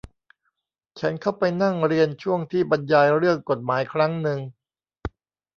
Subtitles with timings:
[0.99, 4.39] ฉันเข้าไปนั่งเรียนช่วงที่บรรยายเรื่องกฎหมายครั้งนึง